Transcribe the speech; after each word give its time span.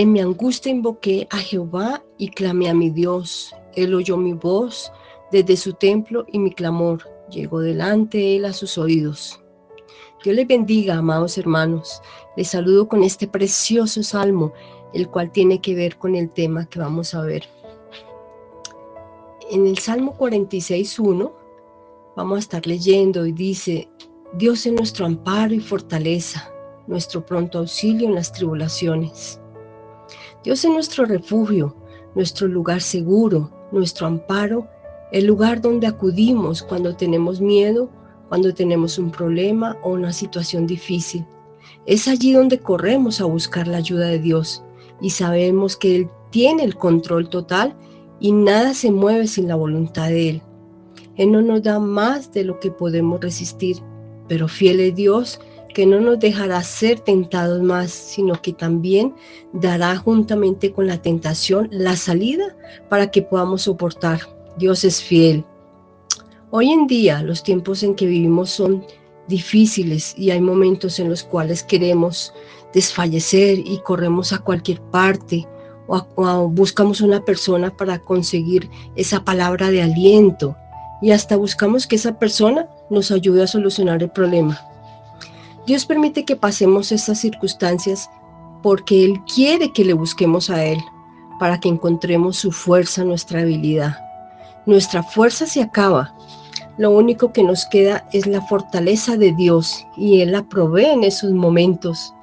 En 0.00 0.12
mi 0.12 0.20
angustia 0.20 0.72
invoqué 0.72 1.28
a 1.30 1.36
Jehová 1.36 2.02
y 2.16 2.30
clamé 2.30 2.70
a 2.70 2.74
mi 2.74 2.88
Dios. 2.88 3.54
Él 3.74 3.94
oyó 3.94 4.16
mi 4.16 4.32
voz 4.32 4.90
desde 5.30 5.58
su 5.58 5.74
templo 5.74 6.24
y 6.32 6.38
mi 6.38 6.52
clamor 6.52 7.06
llegó 7.28 7.60
delante 7.60 8.16
de 8.16 8.36
él 8.36 8.44
a 8.46 8.54
sus 8.54 8.78
oídos. 8.78 9.42
Dios 10.24 10.36
les 10.36 10.46
bendiga, 10.48 10.96
amados 10.96 11.36
hermanos. 11.36 12.00
Les 12.34 12.48
saludo 12.48 12.88
con 12.88 13.02
este 13.02 13.28
precioso 13.28 14.02
salmo, 14.02 14.54
el 14.94 15.06
cual 15.06 15.32
tiene 15.32 15.60
que 15.60 15.74
ver 15.74 15.98
con 15.98 16.14
el 16.14 16.30
tema 16.30 16.64
que 16.64 16.78
vamos 16.78 17.12
a 17.12 17.20
ver. 17.20 17.42
En 19.50 19.66
el 19.66 19.76
Salmo 19.76 20.16
46.1 20.16 21.30
vamos 22.16 22.36
a 22.36 22.40
estar 22.40 22.66
leyendo 22.66 23.26
y 23.26 23.32
dice, 23.32 23.90
Dios 24.32 24.64
es 24.64 24.72
nuestro 24.72 25.04
amparo 25.04 25.52
y 25.52 25.60
fortaleza, 25.60 26.50
nuestro 26.86 27.26
pronto 27.26 27.58
auxilio 27.58 28.08
en 28.08 28.14
las 28.14 28.32
tribulaciones. 28.32 29.38
Dios 30.44 30.64
es 30.64 30.70
nuestro 30.70 31.04
refugio, 31.04 31.76
nuestro 32.14 32.48
lugar 32.48 32.80
seguro, 32.80 33.50
nuestro 33.72 34.06
amparo, 34.06 34.66
el 35.12 35.26
lugar 35.26 35.60
donde 35.60 35.86
acudimos 35.86 36.62
cuando 36.62 36.96
tenemos 36.96 37.40
miedo 37.40 37.90
cuando 38.30 38.54
tenemos 38.54 38.96
un 38.96 39.10
problema 39.10 39.76
o 39.82 39.90
una 39.90 40.12
situación 40.12 40.64
difícil. 40.64 41.26
Es 41.84 42.06
allí 42.06 42.32
donde 42.32 42.60
corremos 42.60 43.20
a 43.20 43.24
buscar 43.24 43.66
la 43.66 43.78
ayuda 43.78 44.06
de 44.06 44.20
Dios 44.20 44.62
y 45.00 45.10
sabemos 45.10 45.76
que 45.76 45.96
Él 45.96 46.08
tiene 46.30 46.62
el 46.62 46.76
control 46.76 47.28
total 47.28 47.76
y 48.20 48.30
nada 48.30 48.72
se 48.72 48.92
mueve 48.92 49.26
sin 49.26 49.48
la 49.48 49.56
voluntad 49.56 50.10
de 50.10 50.30
Él. 50.30 50.42
Él 51.16 51.32
no 51.32 51.42
nos 51.42 51.64
da 51.64 51.80
más 51.80 52.32
de 52.32 52.44
lo 52.44 52.60
que 52.60 52.70
podemos 52.70 53.20
resistir, 53.20 53.78
pero 54.28 54.46
fiel 54.46 54.78
es 54.78 54.94
Dios 54.94 55.40
que 55.74 55.86
no 55.86 56.00
nos 56.00 56.18
dejará 56.18 56.62
ser 56.62 57.00
tentados 57.00 57.62
más, 57.62 57.90
sino 57.90 58.40
que 58.40 58.52
también 58.52 59.14
dará 59.52 59.96
juntamente 59.96 60.72
con 60.72 60.86
la 60.86 61.00
tentación 61.00 61.68
la 61.70 61.96
salida 61.96 62.56
para 62.88 63.10
que 63.10 63.22
podamos 63.22 63.62
soportar. 63.62 64.20
Dios 64.58 64.84
es 64.84 65.02
fiel. 65.02 65.44
Hoy 66.50 66.70
en 66.70 66.86
día 66.86 67.22
los 67.22 67.42
tiempos 67.42 67.82
en 67.82 67.94
que 67.94 68.06
vivimos 68.06 68.50
son 68.50 68.84
difíciles 69.28 70.14
y 70.18 70.30
hay 70.30 70.40
momentos 70.40 70.98
en 70.98 71.08
los 71.08 71.22
cuales 71.22 71.62
queremos 71.62 72.34
desfallecer 72.74 73.58
y 73.58 73.78
corremos 73.84 74.32
a 74.32 74.38
cualquier 74.38 74.80
parte 74.80 75.46
o, 75.86 76.48
buscamos 76.48 77.00
una 77.00 77.24
persona 77.24 77.76
para 77.76 77.98
conseguir 77.98 78.68
esa 78.96 79.24
palabra 79.24 79.70
de 79.70 79.82
aliento 79.82 80.56
y 81.02 81.10
hasta 81.12 81.36
buscamos 81.36 81.86
que 81.86 81.96
esa 81.96 82.18
persona 82.18 82.68
nos 82.90 83.10
ayude 83.10 83.42
a 83.42 83.46
solucionar 83.46 84.02
el 84.02 84.10
problema. 84.10 84.60
Dios 85.66 85.86
permite 85.86 86.24
que 86.24 86.36
pasemos 86.36 86.92
estas 86.92 87.18
circunstancias 87.18 88.10
porque 88.62 89.04
Él 89.04 89.20
quiere 89.32 89.72
que 89.72 89.84
le 89.84 89.92
busquemos 89.92 90.50
a 90.50 90.64
Él 90.64 90.78
para 91.38 91.58
que 91.58 91.68
encontremos 91.68 92.36
su 92.36 92.52
fuerza, 92.52 93.04
nuestra 93.04 93.40
habilidad. 93.40 93.96
Nuestra 94.66 95.02
fuerza 95.02 95.46
se 95.46 95.62
acaba 95.62 96.14
lo 96.80 96.92
único 96.92 97.30
que 97.30 97.42
nos 97.42 97.66
queda 97.66 98.08
es 98.10 98.26
la 98.26 98.40
fortaleza 98.40 99.18
de 99.18 99.32
Dios 99.32 99.86
y 99.98 100.22
Él 100.22 100.32
la 100.32 100.42
provee 100.42 100.86
en 100.86 101.04
esos 101.04 101.30
momentos. 101.30 102.14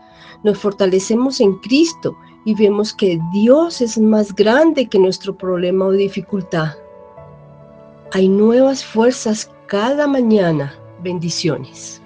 Nos 0.43 0.57
fortalecemos 0.57 1.39
en 1.41 1.53
Cristo 1.59 2.17
y 2.43 2.55
vemos 2.55 2.91
que 2.91 3.19
Dios 3.33 3.81
es 3.81 3.99
más 3.99 4.33
grande 4.33 4.87
que 4.87 4.97
nuestro 4.97 5.37
problema 5.37 5.85
o 5.85 5.91
dificultad. 5.91 6.69
Hay 8.13 8.27
nuevas 8.27 8.83
fuerzas 8.83 9.51
cada 9.67 10.07
mañana. 10.07 10.73
Bendiciones. 11.03 12.01